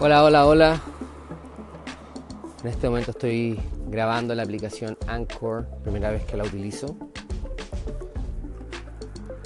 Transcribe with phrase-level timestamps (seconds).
[0.00, 0.80] Hola, hola, hola.
[2.62, 6.96] En este momento estoy grabando la aplicación Anchor, primera vez que la utilizo.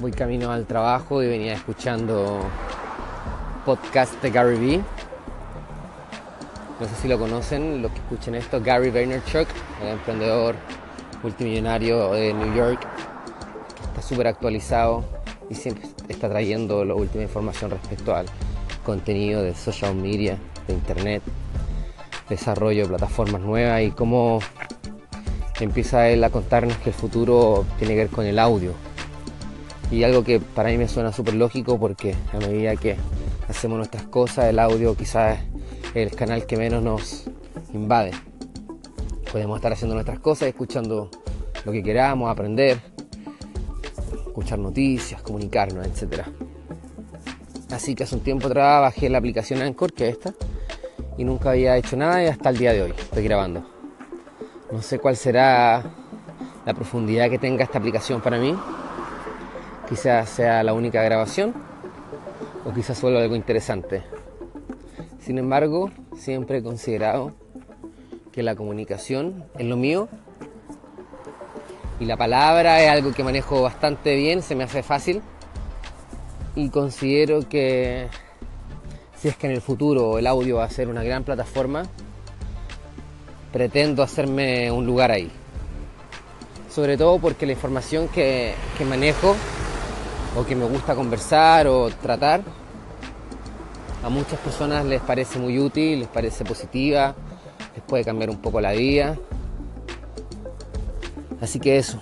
[0.00, 2.40] Voy camino al trabajo y venía escuchando
[3.64, 4.84] podcast de Gary Vee.
[6.78, 9.48] No sé si lo conocen, los que escuchen esto, Gary Vaynerchuk,
[9.82, 10.54] el emprendedor
[11.22, 15.04] multimillonario de New York, que está súper actualizado
[15.48, 18.26] y siempre está trayendo la última información respecto al
[18.84, 21.22] contenido de social media, de internet,
[22.28, 24.40] desarrollo de plataformas nuevas y cómo
[25.60, 28.72] empieza él a contarnos que el futuro tiene que ver con el audio.
[29.90, 32.96] Y algo que para mí me suena súper lógico porque a medida que
[33.48, 35.38] hacemos nuestras cosas, el audio quizás
[35.94, 37.24] es el canal que menos nos
[37.74, 38.12] invade.
[39.30, 41.10] Podemos estar haciendo nuestras cosas, escuchando
[41.64, 42.80] lo que queramos, aprender,
[44.36, 46.24] escuchar noticias, comunicarnos, etc.
[47.70, 50.34] Así que hace un tiempo atrás bajé la aplicación Anchor, que es esta,
[51.16, 53.66] y nunca había hecho nada y hasta el día de hoy estoy grabando.
[54.70, 55.82] No sé cuál será
[56.66, 58.54] la profundidad que tenga esta aplicación para mí.
[59.88, 61.54] Quizás sea la única grabación
[62.66, 64.02] o quizás solo algo interesante.
[65.18, 67.32] Sin embargo, siempre he considerado
[68.32, 70.10] que la comunicación es lo mío
[71.98, 75.22] y la palabra es algo que manejo bastante bien, se me hace fácil
[76.54, 78.08] y considero que
[79.20, 81.84] si es que en el futuro el audio va a ser una gran plataforma,
[83.52, 85.30] pretendo hacerme un lugar ahí.
[86.70, 89.34] Sobre todo porque la información que, que manejo
[90.36, 92.42] o que me gusta conversar o tratar,
[94.02, 97.14] a muchas personas les parece muy útil, les parece positiva,
[97.74, 99.16] les puede cambiar un poco la vida.
[101.40, 101.98] Así que eso.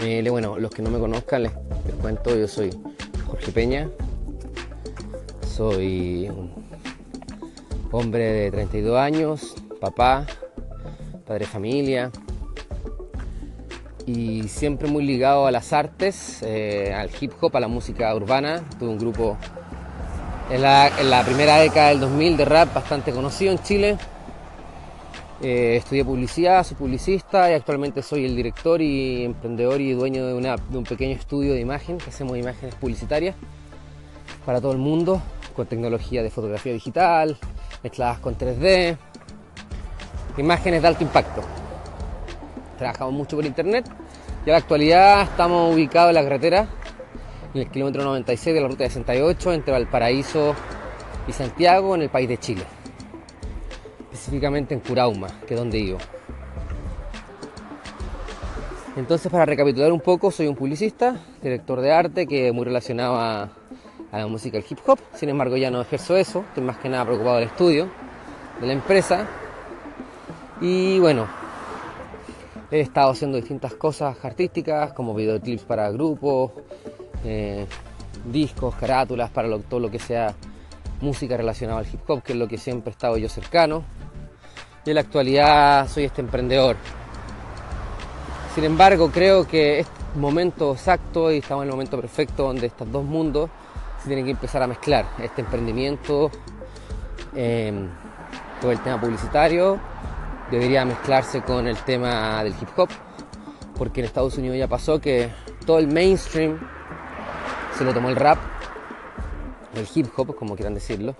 [0.00, 1.52] Eh, bueno, los que no me conozcan les,
[2.00, 2.70] cuento, yo soy
[3.26, 3.90] Jorge Peña,
[5.46, 6.50] soy un
[7.92, 10.26] hombre de 32 años, papá,
[11.26, 12.10] padre de familia
[14.06, 18.62] y siempre muy ligado a las artes, eh, al hip hop, a la música urbana.
[18.78, 19.36] Tuve un grupo
[20.50, 23.98] en la, en la primera década del 2000 de rap bastante conocido en Chile.
[25.42, 30.34] Eh, estudié publicidad, soy publicista y actualmente soy el director y emprendedor y dueño de,
[30.34, 33.34] de un pequeño estudio de imagen que hacemos imágenes publicitarias
[34.44, 35.22] para todo el mundo
[35.56, 37.38] con tecnología de fotografía digital,
[37.82, 38.98] mezcladas con 3D,
[40.36, 41.40] imágenes de alto impacto.
[42.76, 43.86] Trabajamos mucho por internet
[44.44, 46.68] y a la actualidad estamos ubicados en la carretera,
[47.54, 50.54] en el kilómetro 96 de la ruta 68 entre Valparaíso
[51.26, 52.79] y Santiago, en el país de Chile.
[54.20, 55.98] Específicamente en Curauma, que es donde vivo.
[58.94, 63.48] Entonces, para recapitular un poco, soy un publicista, director de arte, que muy relacionado a,
[64.12, 64.98] la música del hip hop.
[65.14, 67.88] Sin embargo, ya no ejerzo eso, estoy más que nada preocupado del estudio,
[68.60, 69.26] de la empresa.
[70.60, 71.26] Y bueno,
[72.70, 76.52] he estado haciendo distintas cosas artísticas, como videoclips para grupos,
[77.24, 77.64] eh,
[78.30, 80.34] discos, carátulas, para todo lo que sea
[81.00, 83.82] música relacionada al hip hop, que es lo que siempre he estado yo cercano.
[84.84, 86.76] Y en la actualidad soy este emprendedor.
[88.54, 92.90] Sin embargo, creo que es momento exacto y estamos en el momento perfecto donde estos
[92.90, 93.50] dos mundos
[94.02, 95.06] se tienen que empezar a mezclar.
[95.22, 96.30] Este emprendimiento,
[97.36, 97.72] eh,
[98.60, 99.78] todo el tema publicitario,
[100.50, 102.88] debería mezclarse con el tema del hip hop,
[103.76, 105.30] porque en Estados Unidos ya pasó que
[105.66, 106.58] todo el mainstream
[107.76, 108.38] se lo tomó el rap,
[109.74, 111.14] el hip hop, como quieran decirlo.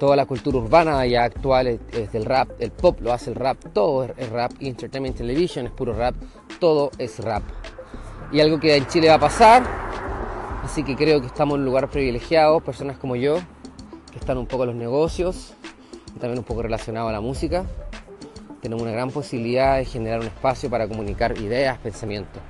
[0.00, 3.58] Toda la cultura urbana ya actual es, del rap, el pop lo hace el rap,
[3.74, 6.14] todo es, rap, Entertainment Television es puro rap,
[6.58, 7.42] todo es rap.
[8.32, 9.62] Y algo que en Chile va a pasar,
[10.64, 13.40] así que creo que estamos en un lugar privilegiado, personas como yo,
[14.10, 15.52] que están un poco en los negocios,
[16.18, 17.66] también un poco relacionado a la música,
[18.62, 22.40] tenemos una gran posibilidad de generar un espacio para comunicar ideas, pensamientos.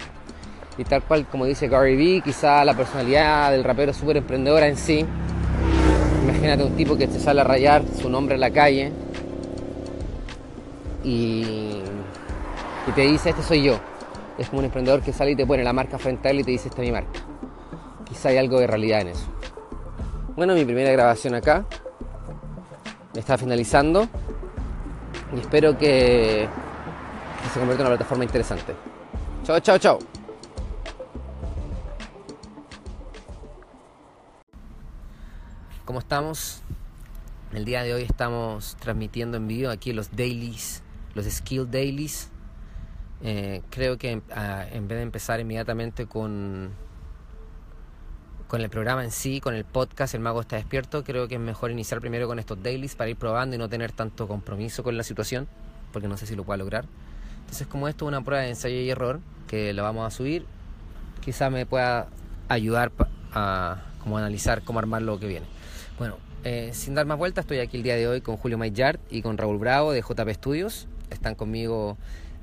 [0.78, 4.68] Y tal cual como dice Gary Vee, quizá la personalidad del rapero es súper emprendedora
[4.68, 5.04] en sí.
[6.40, 8.90] Imagínate un tipo que te sale a rayar su nombre en la calle
[11.04, 11.82] y,
[12.94, 13.74] te dice, este soy yo.
[14.38, 16.44] Es como un emprendedor que sale y te pone la marca frente a él y
[16.44, 17.20] te dice, esta es mi marca.
[18.06, 19.26] Quizá hay algo de realidad en eso.
[20.34, 21.66] Bueno, mi primera grabación acá
[23.14, 24.08] está finalizando
[25.36, 26.48] y espero que
[27.52, 28.74] se convierta en una plataforma interesante.
[29.44, 30.19] Chao, chao, chao.
[35.90, 36.62] ¿Cómo estamos?
[37.52, 40.84] El día de hoy estamos transmitiendo en vivo aquí los dailies,
[41.16, 42.30] los skill dailies.
[43.24, 44.20] Eh, creo que uh,
[44.72, 46.70] en vez de empezar inmediatamente con
[48.46, 51.40] con el programa en sí, con el podcast El Mago está despierto, creo que es
[51.40, 54.96] mejor iniciar primero con estos dailies para ir probando y no tener tanto compromiso con
[54.96, 55.48] la situación,
[55.92, 56.84] porque no sé si lo pueda lograr.
[57.40, 60.46] Entonces, como esto es una prueba de ensayo y error, que lo vamos a subir,
[61.20, 62.06] quizá me pueda
[62.48, 62.92] ayudar
[63.32, 65.46] a como analizar cómo armar lo que viene.
[65.98, 68.98] Bueno, eh, sin dar más vueltas, estoy aquí el día de hoy con Julio Mayard
[69.10, 70.88] y con Raúl Bravo de JP Studios.
[71.10, 71.98] Están conmigo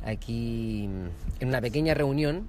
[0.05, 0.83] aquí
[1.39, 2.47] en una pequeña reunión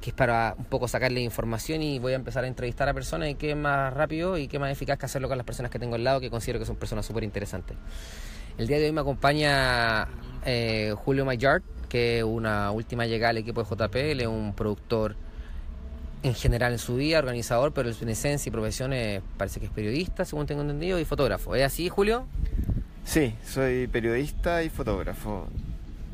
[0.00, 3.28] que es para un poco sacarle información y voy a empezar a entrevistar a personas
[3.30, 5.94] y qué más rápido y qué más eficaz que hacerlo con las personas que tengo
[5.96, 7.76] al lado que considero que son personas súper interesantes.
[8.58, 10.06] El día de hoy me acompaña
[10.44, 14.54] eh, Julio Mayard, que es una última llegada al equipo de JP, él es un
[14.54, 15.16] productor
[16.26, 18.92] en general en su vida, organizador, pero en esencia y profesión
[19.36, 21.54] parece que es periodista, según tengo entendido, y fotógrafo.
[21.54, 22.26] ¿Es así, Julio?
[23.04, 25.46] Sí, soy periodista y fotógrafo.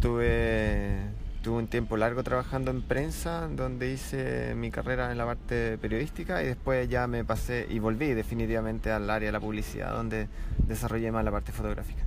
[0.00, 0.98] Tuve,
[1.42, 6.42] tuve un tiempo largo trabajando en prensa, donde hice mi carrera en la parte periodística
[6.42, 10.28] y después ya me pasé y volví definitivamente al área de la publicidad, donde
[10.66, 12.02] desarrollé más la parte fotográfica.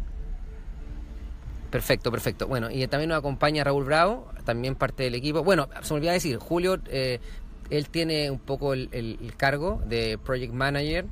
[1.71, 2.47] Perfecto, perfecto.
[2.47, 5.43] Bueno, y también nos acompaña Raúl Bravo, también parte del equipo.
[5.43, 7.19] Bueno, se me olvidó decir, Julio eh,
[7.69, 11.05] él tiene un poco el, cargo de Project Manager,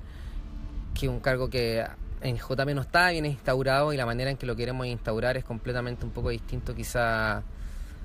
[0.94, 1.86] que es un cargo que
[2.22, 5.44] en JM no está bien instaurado y la manera en que lo queremos instaurar es
[5.44, 7.44] completamente un poco distinto quizá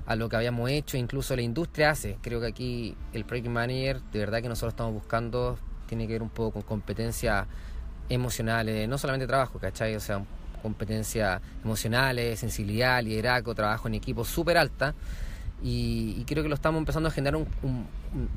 [0.05, 2.17] a lo que habíamos hecho, incluso la industria hace.
[2.21, 5.57] Creo que aquí el Project Manager, de verdad que nosotros estamos buscando,
[5.87, 7.45] tiene que ver un poco con competencias
[8.09, 9.95] emocionales, no solamente trabajo, ¿cachai?
[9.95, 10.23] O sea,
[10.63, 14.95] competencias emocionales, sensibilidad, liderazgo, trabajo en equipo súper alta
[15.61, 17.85] y, creo que lo estamos empezando a generar un,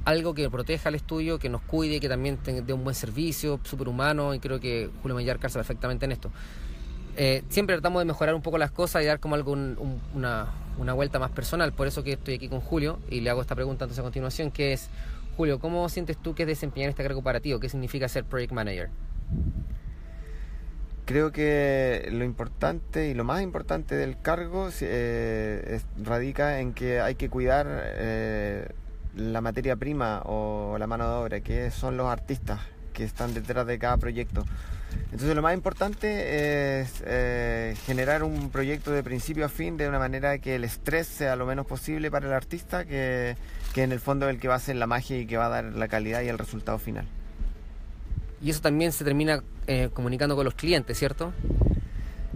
[0.05, 4.35] algo que proteja al estudio, que nos cuide, que también dé un buen servicio, superhumano,
[4.35, 6.31] y creo que Julio Mayar calza perfectamente en esto.
[7.17, 10.47] Eh, siempre tratamos de mejorar un poco las cosas y dar como algo una,
[10.79, 13.55] una, vuelta más personal, por eso que estoy aquí con Julio y le hago esta
[13.55, 14.89] pregunta entonces a continuación, que es,
[15.37, 18.25] Julio, ¿cómo sientes tú que es desempeñar este cargo para ti o qué significa ser
[18.25, 18.89] Project Manager?
[21.05, 27.17] Creo que lo importante y lo más importante del cargo eh, radica en que hay
[27.17, 28.69] que cuidar eh,
[29.17, 32.61] la materia prima o la mano de obra, que son los artistas
[32.93, 34.45] que están detrás de cada proyecto.
[35.07, 39.99] Entonces lo más importante es eh, generar un proyecto de principio a fin de una
[39.99, 43.37] manera que el estrés sea lo menos posible para el artista, que,
[43.75, 45.47] que en el fondo es el que va a hacer la magia y que va
[45.47, 47.07] a dar la calidad y el resultado final
[48.43, 51.33] y eso también se termina eh, comunicando con los clientes, ¿cierto?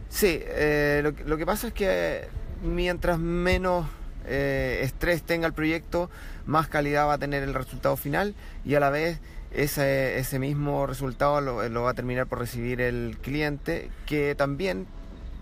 [0.08, 2.28] Sí, eh, lo, que pasa es que
[2.62, 3.86] mientras menos
[4.24, 6.08] eh, estrés tenga el proyecto,
[6.46, 9.18] más calidad va a tener el resultado final y a la vez
[9.50, 14.86] ese, ese mismo resultado lo, va a terminar por recibir el cliente, que también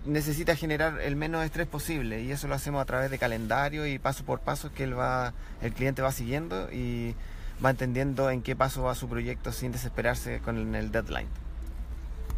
[0.05, 3.99] necesita generar el menos estrés posible y eso lo hacemos a través de calendario y
[3.99, 7.15] paso por paso que él va, el cliente va siguiendo y
[7.63, 11.27] va entendiendo en qué paso va su proyecto sin desesperarse con el deadline.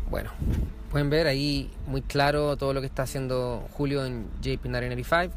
[0.09, 0.31] Bueno,
[0.89, 5.31] pueden ver ahí muy claro todo lo que está haciendo Julio en JP995.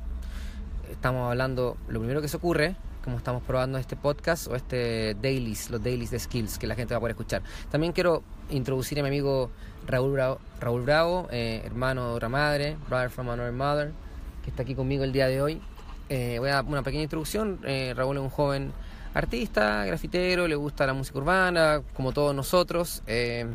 [0.92, 5.70] Estamos hablando, lo primero que se ocurre, como estamos probando este podcast o este dailies,
[5.70, 7.42] los dailies de skills que la gente va a poder escuchar.
[7.70, 9.50] También quiero introducir a mi amigo
[9.86, 13.92] Raúl Bravo, Raúl Bravo eh, hermano de otra madre, brother from another mother,
[14.44, 15.60] que está aquí conmigo el día de hoy.
[16.08, 17.60] Eh, voy a dar una pequeña introducción.
[17.64, 18.72] Eh, Raúl es un joven
[19.14, 23.46] artista, grafitero, le gusta la música urbana, como todos nosotros, eh,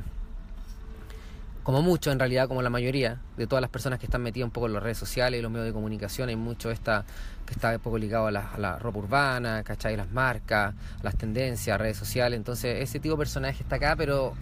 [1.63, 4.51] como mucho en realidad, como la mayoría de todas las personas que están metidas un
[4.51, 7.05] poco en las redes sociales y los medios de comunicación, hay mucho esta,
[7.45, 9.97] que está un poco ligado a la, ropa urbana, ¿cachai?
[9.97, 14.33] Las marcas, las tendencias, redes sociales, entonces ese tipo de personaje está acá, pero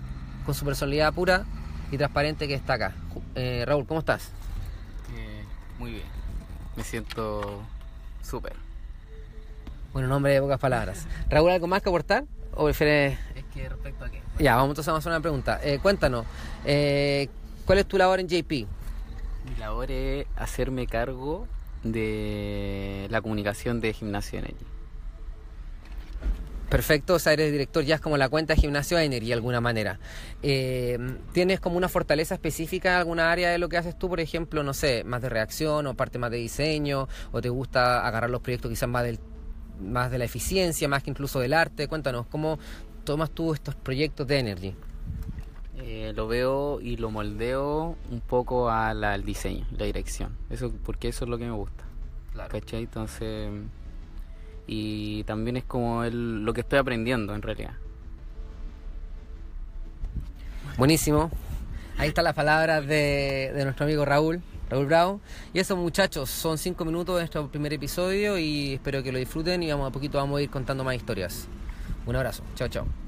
[0.46, 1.46] con su personalidad pura
[1.92, 2.94] y transparente que está acá.
[3.36, 4.32] Eh, Raúl, ¿cómo estás?
[5.16, 5.46] Eh,
[5.80, 6.08] muy bien,
[6.76, 7.62] me siento
[8.22, 8.63] súper.
[9.94, 11.06] Bueno, nombre de pocas palabras.
[11.30, 12.26] Raúl, ¿algo más que aportar?
[12.56, 13.18] ¿O prefieres...?
[13.36, 14.22] Es que respecto a qué.
[14.40, 15.60] Ya, vamos entonces a hacer una pregunta.
[15.64, 16.26] Eh, cuéntanos,
[16.66, 17.30] eh,
[17.66, 18.52] ¿cuál es tu labor en JP?
[18.52, 21.48] Mi labor es hacerme cargo
[21.84, 24.66] de la comunicación de Gimnasio Energy.
[26.70, 29.62] Perfecto, o sea, eres director ya es como la cuenta de Gimnasio Energy de alguna
[29.62, 30.00] manera.
[30.42, 30.98] Eh,
[31.34, 34.64] ¿Tienes como una fortaleza específica en alguna área de lo que haces tú, por ejemplo,
[34.64, 38.42] no sé, más de reacción o parte más de diseño, o te gusta agarrar los
[38.42, 39.20] proyectos quizás más del
[39.82, 41.88] más de la eficiencia, más que incluso del arte.
[41.88, 42.60] Cuéntanos, ¿cómo
[43.04, 44.76] tomas tú estos proyectos de Energy?
[45.78, 50.36] Eh, lo veo y lo moldeo un poco al diseño, la dirección.
[50.50, 51.84] Eso, porque eso es lo que me gusta.
[52.34, 52.50] Claro.
[52.50, 52.84] ¿Cachai?
[52.84, 53.52] Entonces.
[54.66, 57.74] Y también es como el, lo que estoy aprendiendo en realidad.
[60.78, 61.30] Buenísimo.
[61.98, 64.42] Ahí están las palabras de, nuestro amigo Raúl.
[64.70, 65.22] Raúl Bravo.
[65.54, 69.62] Y eso muchachos, son cinco minutos de nuestro primer episodio y espero que lo disfruten
[69.62, 71.48] y vamos a poquito vamos a ir contando más historias.
[72.06, 73.03] Un abrazo, chao chao.